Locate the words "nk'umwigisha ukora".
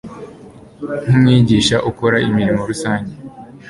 1.05-2.17